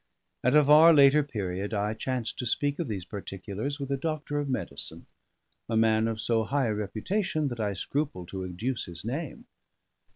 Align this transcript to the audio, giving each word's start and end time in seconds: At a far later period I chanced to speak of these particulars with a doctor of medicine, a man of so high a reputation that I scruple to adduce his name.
At 0.43 0.55
a 0.55 0.65
far 0.65 0.93
later 0.95 1.21
period 1.21 1.75
I 1.75 1.93
chanced 1.93 2.39
to 2.39 2.47
speak 2.47 2.79
of 2.79 2.87
these 2.87 3.05
particulars 3.05 3.79
with 3.79 3.91
a 3.91 3.97
doctor 3.97 4.39
of 4.39 4.49
medicine, 4.49 5.05
a 5.69 5.77
man 5.77 6.07
of 6.07 6.19
so 6.19 6.43
high 6.43 6.69
a 6.69 6.73
reputation 6.73 7.49
that 7.49 7.59
I 7.59 7.75
scruple 7.75 8.25
to 8.25 8.43
adduce 8.43 8.85
his 8.85 9.05
name. 9.05 9.45